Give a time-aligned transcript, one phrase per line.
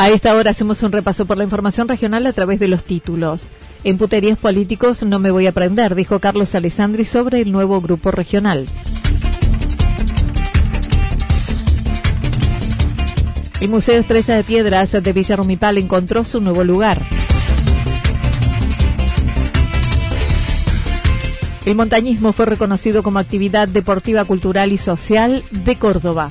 [0.00, 3.48] A esta hora hacemos un repaso por la información regional a través de los títulos.
[3.84, 8.10] En puterías políticos no me voy a prender, dijo Carlos Alessandri sobre el nuevo grupo
[8.10, 8.66] regional.
[13.60, 17.06] El Museo Estrella de Piedras de Villa Rumipal encontró su nuevo lugar.
[21.66, 26.30] El montañismo fue reconocido como actividad deportiva, cultural y social de Córdoba.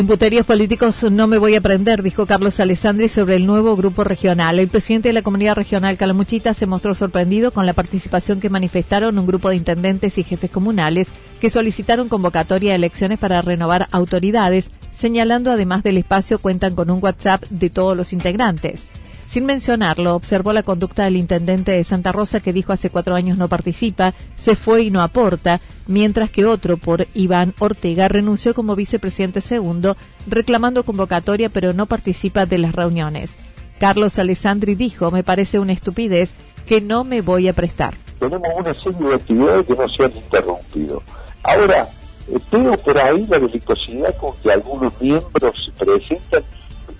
[0.00, 4.58] En políticos no me voy a prender, dijo Carlos Alessandri sobre el nuevo grupo regional.
[4.58, 9.18] El presidente de la comunidad regional Calamuchita se mostró sorprendido con la participación que manifestaron
[9.18, 11.06] un grupo de intendentes y jefes comunales
[11.38, 17.04] que solicitaron convocatoria de elecciones para renovar autoridades, señalando además del espacio cuentan con un
[17.04, 18.86] WhatsApp de todos los integrantes.
[19.30, 23.38] Sin mencionarlo, observó la conducta del intendente de Santa Rosa que dijo hace cuatro años
[23.38, 28.74] no participa, se fue y no aporta, mientras que otro por Iván Ortega renunció como
[28.74, 29.96] vicepresidente segundo,
[30.26, 33.36] reclamando convocatoria pero no participa de las reuniones.
[33.78, 36.32] Carlos Alessandri dijo, me parece una estupidez
[36.66, 37.94] que no me voy a prestar.
[38.18, 41.02] Tenemos una serie de actividades que no se han interrumpido.
[41.44, 41.88] Ahora,
[42.26, 46.42] eh, veo por ahí la delicosidad con que algunos miembros se presentan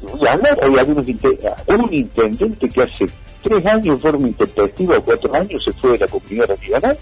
[0.03, 3.07] y hablar, hay algunos un intendente que hace
[3.43, 6.99] tres años, en forma intempestiva, o cuatro años, se fue de la comunidad regional,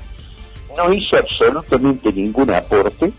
[0.77, 3.13] no hizo absolutamente ningún aporte,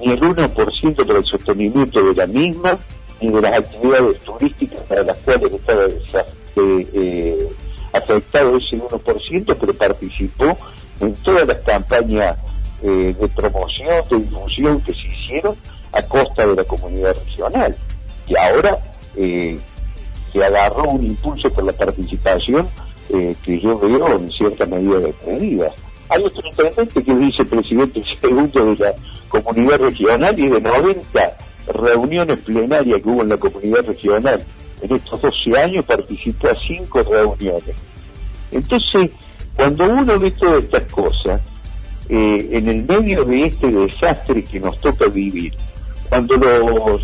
[0.00, 2.78] ni el 1% para el sostenimiento de la misma,
[3.20, 7.48] ni de las actividades turísticas para las cuales estaba eh, eh,
[7.92, 10.56] afectado ese 1%, pero participó
[11.00, 12.36] en todas las campañas
[12.82, 15.54] eh, de promoción, de difusión que se hicieron
[15.92, 17.76] a costa de la comunidad regional.
[18.26, 18.78] Y ahora
[19.16, 19.58] eh,
[20.32, 22.66] que agarró un impulso por la participación
[23.08, 25.72] eh, que yo veo en cierta medida despedida.
[26.08, 28.94] Hay otro intendente que es vicepresidente segundo de la
[29.28, 31.36] comunidad regional y de 90
[31.74, 34.42] reuniones plenarias que hubo en la comunidad regional
[34.82, 37.74] en estos 12 años participó a cinco reuniones.
[38.50, 39.10] Entonces,
[39.54, 41.40] cuando uno ve todas estas cosas,
[42.08, 45.54] eh, en el medio de este desastre que nos toca vivir,
[46.08, 47.02] cuando los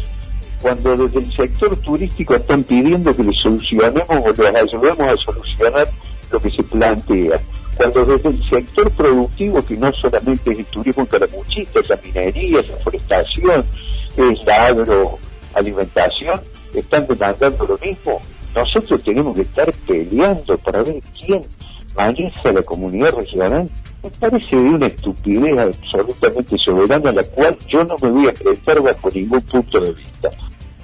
[0.61, 5.89] cuando desde el sector turístico están pidiendo que les solucionemos o les ayudemos a solucionar
[6.31, 7.41] lo que se plantea,
[7.77, 12.61] cuando desde el sector productivo, que no solamente es el turismo calamuchista, es la minería,
[12.61, 13.65] es la forestación,
[14.17, 16.41] es la agroalimentación,
[16.75, 18.21] están demandando lo mismo,
[18.55, 21.41] nosotros tenemos que estar peleando para ver quién
[21.97, 23.69] maneja la comunidad regional.
[24.03, 28.33] Me parece de una estupidez absolutamente soberana a la cual yo no me voy a
[28.33, 30.31] prestar bajo ningún punto de vista.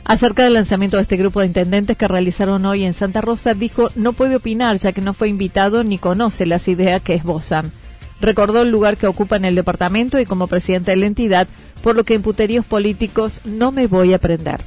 [0.04, 3.88] Acerca del lanzamiento de este grupo de intendentes que realizaron hoy en Santa Rosa, dijo
[3.94, 7.72] no puede opinar ya que no fue invitado ni conoce las ideas que esbozan.
[8.20, 11.48] Recordó el lugar que ocupa en el departamento y como presidente de la entidad,
[11.82, 14.60] por lo que en puteríos políticos no me voy a prender.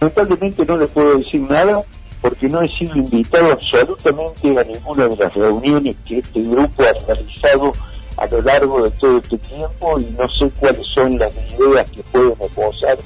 [0.00, 1.82] Lamentablemente no le puedo decir nada
[2.20, 7.06] porque no he sido invitado absolutamente a ninguna de las reuniones que este grupo ha
[7.06, 7.72] realizado
[8.16, 12.02] a lo largo de todo este tiempo y no sé cuáles son las ideas que
[12.04, 12.96] pueden esbozar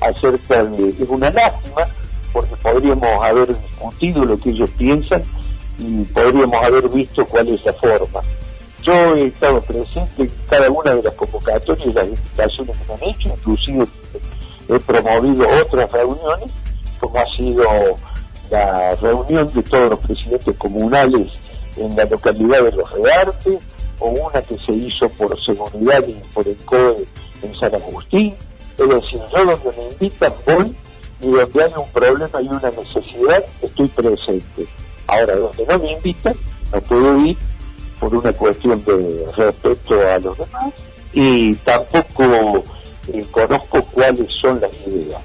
[0.00, 0.88] acerca de...
[0.88, 1.84] Es una lástima
[2.32, 5.22] porque podríamos haber discutido lo que ellos piensan
[5.78, 8.20] y podríamos haber visto cuál es la forma.
[8.82, 12.94] Yo he estado presente en cada una de las convocatorias y las invitaciones que me
[12.94, 13.84] han hecho, inclusive
[14.68, 16.50] he promovido otras reuniones,
[17.00, 17.64] como ha sido
[18.50, 21.28] la reunión de todos los presidentes comunales
[21.76, 23.62] en la localidad de Los Reartes,
[24.00, 27.04] o una que se hizo por seguridad y por el COE
[27.42, 28.34] en San Agustín.
[28.78, 30.74] Es decir, yo donde me invitan voy
[31.20, 34.66] y donde hay un problema y una necesidad estoy presente.
[35.06, 36.34] Ahora, donde no me invitan,
[36.72, 37.36] no puedo ir
[37.98, 40.72] por una cuestión de respeto a los demás
[41.12, 42.64] y tampoco
[43.12, 45.22] eh, conozco cuáles son las ideas.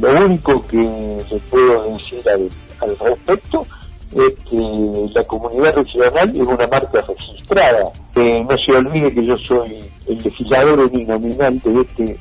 [0.00, 3.66] Lo único que le puedo decir al, respecto
[4.14, 7.92] es que la comunidad regional es una marca registrada.
[8.16, 12.18] no se olvide que yo soy el legislador uninominal de este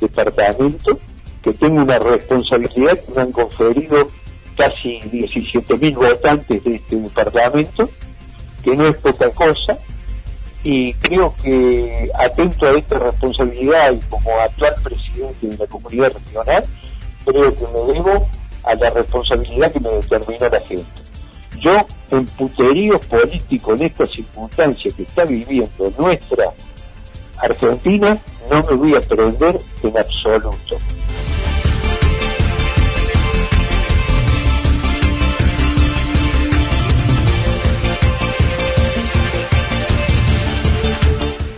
[0.00, 0.98] departamento,
[1.42, 4.06] que tengo una responsabilidad que me han conferido
[4.56, 7.90] casi 17.000 votantes de este departamento,
[8.62, 9.78] que no es poca cosa,
[10.64, 16.64] y creo que atento a esta responsabilidad y como actual presidente de la comunidad regional,
[17.26, 18.26] creo que me debo
[18.62, 20.86] a la responsabilidad que me determina la gente.
[21.60, 26.52] Yo, en puterío político en esta circunstancia que está viviendo nuestra
[27.38, 28.18] Argentina,
[28.50, 30.76] no me voy a prender en absoluto.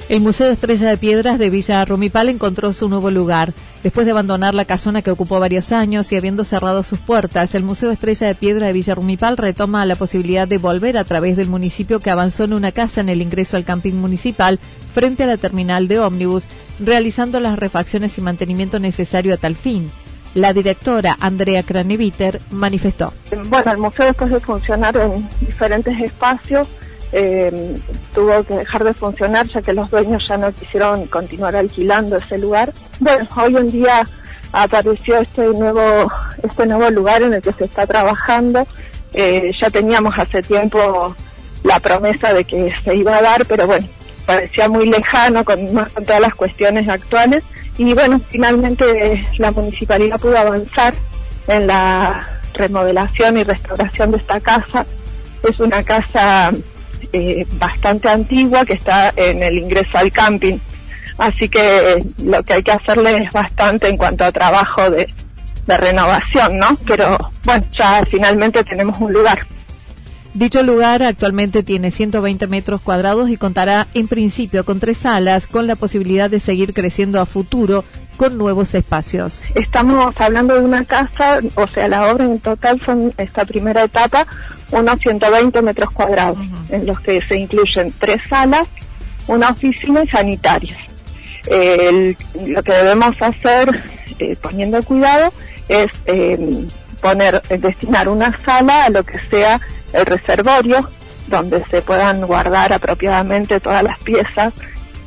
[0.08, 3.52] El Museo Estrella de Piedras de Villa Rumipal encontró su nuevo lugar.
[3.82, 7.62] Después de abandonar la casona que ocupó varios años y habiendo cerrado sus puertas, el
[7.62, 11.50] Museo Estrella de Piedra de Villa Rumipal retoma la posibilidad de volver a través del
[11.50, 14.58] municipio que avanzó en una casa en el ingreso al camping municipal
[14.94, 16.46] frente a la terminal de ómnibus,
[16.81, 19.90] realizando las refacciones y mantenimiento necesario a tal fin.
[20.34, 23.12] La directora Andrea Craneviter manifestó.
[23.50, 26.66] Bueno, el museo después de funcionar en diferentes espacios,
[27.12, 27.78] eh,
[28.14, 32.38] tuvo que dejar de funcionar ya que los dueños ya no quisieron continuar alquilando ese
[32.38, 32.72] lugar.
[33.00, 34.05] Bueno, hoy en día
[34.52, 36.10] apareció este nuevo,
[36.43, 38.66] este nuevo lugar en el que se está trabajando.
[39.14, 41.14] Eh, ya teníamos hace tiempo
[41.64, 43.87] la promesa de que se iba a dar, pero bueno,
[44.26, 47.43] parecía muy lejano con, con todas las cuestiones actuales.
[47.78, 50.94] Y bueno, finalmente la municipalidad pudo avanzar
[51.46, 54.84] en la remodelación y restauración de esta casa.
[55.49, 56.52] Es una casa
[57.12, 60.58] eh, bastante antigua que está en el ingreso al camping.
[61.19, 65.08] Así que eh, lo que hay que hacerle es bastante en cuanto a trabajo de,
[65.66, 66.76] de renovación, ¿no?
[66.87, 69.46] Pero bueno, ya finalmente tenemos un lugar.
[70.34, 75.66] Dicho lugar actualmente tiene 120 metros cuadrados y contará en principio con tres salas, con
[75.66, 77.84] la posibilidad de seguir creciendo a futuro
[78.16, 79.44] con nuevos espacios.
[79.55, 84.26] Estamos hablando de una casa, o sea, la obra en total son esta primera etapa,
[84.70, 86.38] unos 120 metros cuadrados,
[86.70, 88.67] en los que se incluyen tres salas,
[89.26, 90.79] una oficina y sanitarios.
[91.44, 93.82] lo que debemos hacer,
[94.19, 95.32] eh, poniendo cuidado,
[95.69, 96.67] es em,
[97.00, 99.61] poner, destinar una sala a lo que sea
[99.93, 100.81] el reservorio,
[101.29, 104.53] donde se puedan guardar apropiadamente todas las piezas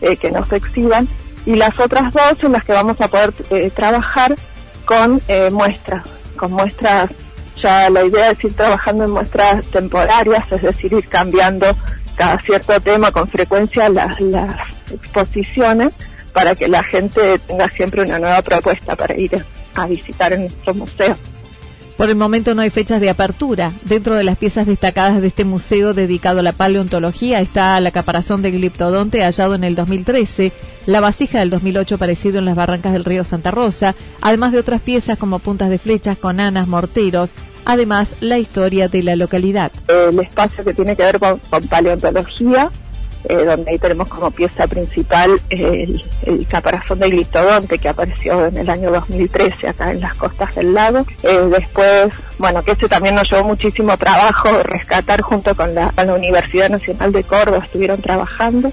[0.02, 1.08] eh, que no se exhiban,
[1.46, 4.36] y las otras dos en las que vamos a poder eh, trabajar
[4.86, 6.04] con muestras,
[6.36, 7.12] con muestras
[7.62, 11.68] ya la idea es ir trabajando en muestras temporarias, es decir, ir cambiando
[12.16, 14.18] cada cierto tema con frecuencia las,
[14.92, 15.94] exposiciones
[16.34, 20.74] para que la gente tenga siempre una nueva propuesta para ir a visitar en nuestro
[20.74, 21.16] museo.
[21.98, 23.72] Por el momento no hay fechas de apertura.
[23.84, 28.42] Dentro de las piezas destacadas de este museo dedicado a la paleontología está la caparazón
[28.42, 30.52] de gliptodonte hallado en el 2013,
[30.88, 34.82] la vasija del 2008 aparecido en las barrancas del río Santa Rosa, además de otras
[34.82, 37.32] piezas como puntas de flechas, conanas, morteros,
[37.66, 39.72] además la historia de la localidad.
[39.88, 41.40] El espacio que tiene que ver con,
[41.70, 42.70] paleontología,
[43.24, 46.02] eh, donde ahí tenemos como pieza principal el,
[46.50, 51.06] caparazón de gliptodonte que apareció en el año 2013 acá en las costas del lago.
[51.24, 56.70] Eh, después, bueno, que ese también nos llevó muchísimo trabajo rescatar junto con la, Universidad
[56.70, 58.72] Nacional de Córdoba, estuvieron trabajando.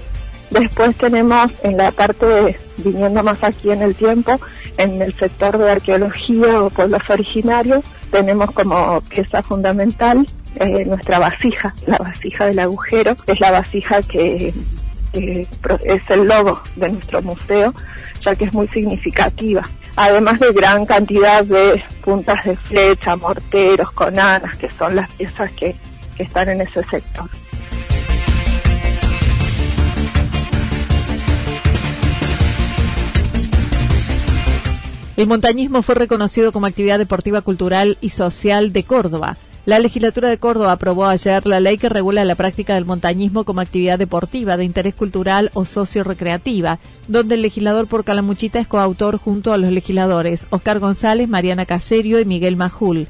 [0.49, 4.39] Después tenemos en la parte, viniendo más aquí en el tiempo,
[4.77, 10.25] en el sector de arqueología o pueblos originarios, tenemos como pieza fundamental
[10.55, 14.53] eh, nuestra vasija, la vasija del agujero, es la vasija que,
[15.13, 17.73] es el logo de nuestro museo,
[18.25, 19.67] ya que es muy significativa.
[19.95, 25.75] Además de gran cantidad de puntas de flecha, morteros, conanas, que son las piezas que
[26.17, 27.29] están en ese sector.
[35.19, 39.35] El montañismo fue reconocido como actividad deportiva, cultural y social de Córdoba.
[39.65, 43.59] La legislatura de Córdoba aprobó ayer la ley que regula la práctica del montañismo como
[43.59, 49.51] actividad deportiva de interés cultural o socio-recreativa, donde el legislador por Calamuchita es coautor junto
[49.51, 53.07] a los legisladores Oscar González, Mariana Caserio y Miguel Majul.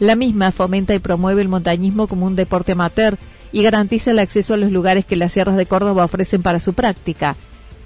[0.00, 3.18] La misma fomenta y promueve el montañismo como un deporte amateur
[3.52, 6.72] y garantiza el acceso a los lugares que las sierras de Córdoba ofrecen para su
[6.72, 7.36] práctica.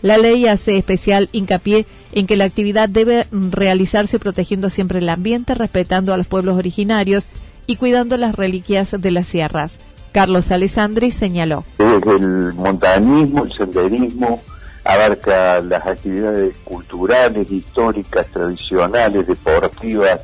[0.06, 5.56] La ley hace especial hincapié en que la actividad debe realizarse protegiendo siempre el ambiente,
[5.56, 7.28] respetando a los pueblos originarios
[7.66, 9.72] y cuidando las reliquias de las sierras.
[10.12, 11.64] Carlos Alessandri señaló.
[11.80, 14.44] El montañismo, el senderismo,
[14.84, 20.20] abarca las actividades culturales, históricas, tradicionales, deportivas,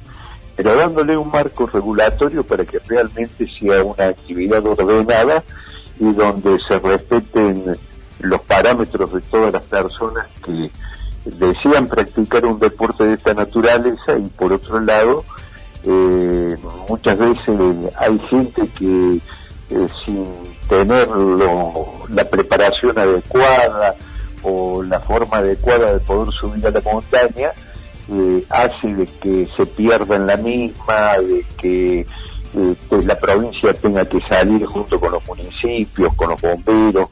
[0.55, 5.43] pero dándole un marco regulatorio para que realmente sea una actividad ordenada
[5.99, 7.65] y donde se respeten
[8.23, 10.71] los parámetros de todas las personas que
[11.25, 15.25] desean practicar un deporte de esta naturaleza y por otro lado
[15.85, 16.57] eh,
[16.89, 17.59] muchas veces
[17.97, 19.19] hay gente que
[19.71, 20.25] eh, sin
[20.69, 21.09] tener
[22.09, 23.95] la preparación adecuada
[24.43, 27.51] o la forma adecuada de poder subir a la montaña
[28.13, 32.07] eh, hace de que se pierda en la misma, de que
[32.89, 37.09] pues la provincia tenga que salir junto con los municipios, con los bomberos,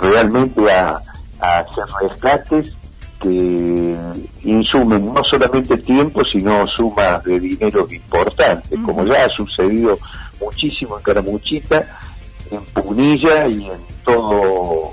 [0.00, 1.00] realmente a,
[1.40, 2.72] a hacer rescates
[3.20, 3.96] que
[4.42, 9.98] insumen no solamente tiempo, sino sumas de dinero importantes, como ya ha sucedido
[10.40, 11.82] muchísimo en Caramuchita,
[12.50, 14.92] en Punilla y en todo,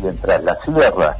[0.00, 1.16] mientras la sierra.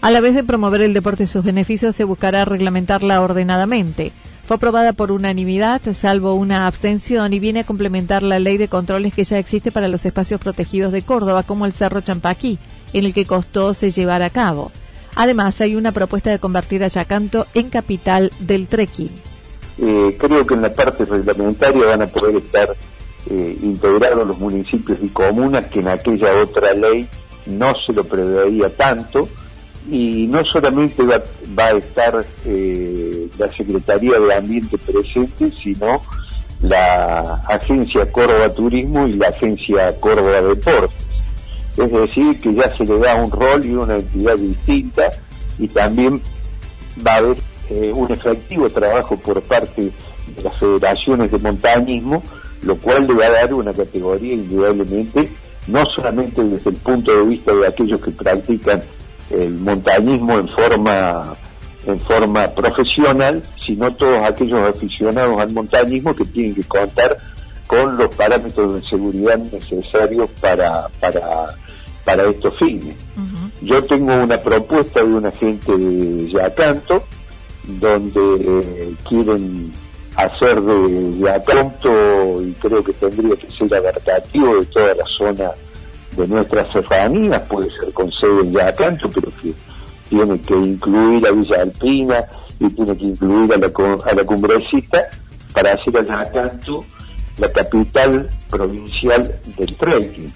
[0.00, 4.12] A la vez de promover el deporte y sus beneficios, se buscará reglamentarla ordenadamente.
[4.46, 9.12] Fue aprobada por unanimidad, salvo una abstención, y viene a complementar la ley de controles
[9.12, 12.60] que ya existe para los espacios protegidos de Córdoba, como el Cerro Champaquí,
[12.92, 14.70] en el que costó se llevar a cabo.
[15.16, 19.10] Además, hay una propuesta de convertir a Yacanto en capital del trekking.
[19.78, 22.76] Eh, creo que en la parte reglamentaria van a poder estar
[23.28, 27.08] eh, integrados los municipios y comunas que en aquella otra ley
[27.46, 29.28] no se lo preveía tanto
[29.90, 31.22] y no solamente va,
[31.64, 33.05] a estar eh,
[33.38, 36.02] la Secretaría de Ambiente presente, sino
[36.62, 41.06] la Agencia Córdoba Turismo y la Agencia Córdoba Deportes.
[41.76, 45.10] Es decir, que ya se le da un rol y una entidad distinta
[45.58, 46.22] y también
[47.06, 47.36] va a haber
[47.70, 52.22] eh, un efectivo trabajo por parte de las federaciones de montañismo,
[52.62, 55.28] lo cual le va a dar una categoría indudablemente,
[55.66, 58.82] no solamente desde el punto de vista de aquellos que practican
[59.30, 61.36] el montañismo en forma
[61.86, 67.16] en forma profesional, sino todos aquellos aficionados al montañismo que tienen que contar
[67.66, 71.56] con los parámetros de seguridad necesarios para, para
[72.06, 72.94] para estos fines.
[73.60, 77.02] Yo tengo una propuesta de una gente de Yacanto,
[77.64, 79.72] donde eh, quieren
[80.14, 85.50] hacer de Yacanto, y creo que tendría que ser abarcativo de toda la zona
[86.16, 89.52] de nuestras serranías, puede ser con sede en Yacanto, pero que
[90.08, 92.24] tiene que incluir a Villa Alpina
[92.60, 93.66] y tiene que incluir a la,
[94.10, 95.08] a la cumbrecita
[95.52, 96.84] para hacer a Yacanto
[97.38, 100.32] la capital provincial del trekking.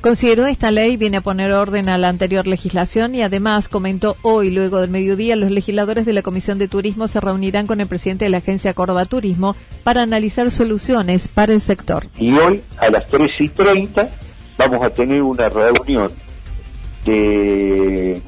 [0.00, 4.50] Consideró esta ley viene a poner orden a la anterior legislación y además comentó hoy,
[4.50, 8.24] luego del mediodía, los legisladores de la Comisión de Turismo se reunirán con el presidente
[8.24, 9.54] de la agencia Córdoba Turismo
[9.84, 12.06] para analizar soluciones para el sector.
[12.16, 14.08] Y hoy a las 3 y 30
[14.56, 16.10] vamos a tener una reunión
[17.04, 18.22] de,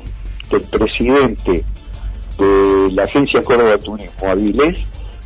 [0.53, 1.65] del presidente
[2.39, 4.79] de la agencia Córdoba Turismo, Avilés,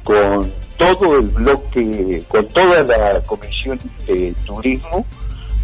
[0.03, 5.05] con todo el bloque, con toda la comisión de turismo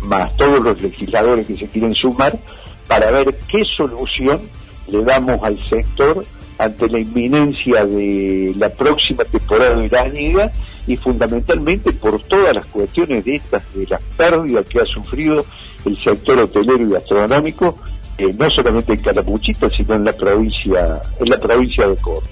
[0.04, 2.38] más todos los legisladores que se quieren sumar,
[2.86, 4.40] para ver qué solución
[4.88, 6.24] le damos al sector
[6.58, 10.52] ante la inminencia de la próxima temporada de veraniega
[10.86, 15.44] y fundamentalmente por todas las cuestiones de estas, de las pérdidas que ha sufrido
[15.84, 17.78] el sector hotelero y gastronómico,
[18.18, 22.26] eh, no solamente en Calapuchita, sino en la provincia, en la provincia de Córdoba.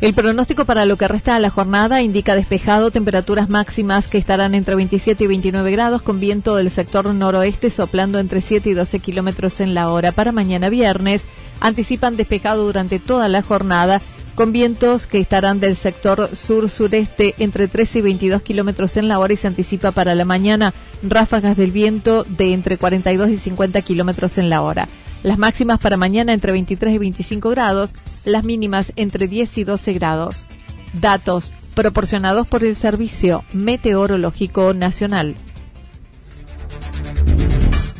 [0.03, 4.57] El pronóstico para lo que resta de la jornada indica despejado, temperaturas máximas que estarán
[4.57, 8.99] entre 27 y 29 grados, con viento del sector noroeste soplando entre 7 y 12
[8.99, 10.11] kilómetros en la hora.
[10.11, 11.25] Para mañana viernes,
[11.61, 14.03] anticipan despejado durante toda la jornada,
[14.35, 19.35] con vientos que estarán del sector sur-sureste entre 13 y 22 kilómetros en la hora
[19.35, 20.73] y se anticipa para la mañana
[21.03, 24.89] ráfagas del viento de entre 42 y 50 kilómetros en la hora.
[25.23, 29.93] Las máximas para mañana entre 23 y 25 grados, las mínimas entre 10 y 12
[29.93, 30.47] grados.
[30.95, 35.37] Datos proporcionados por el Servicio Meteorológico Nacional.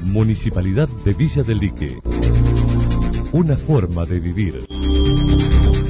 [0.05, 1.99] Municipalidad de Villa del Lique.
[3.33, 4.67] Una forma de vivir.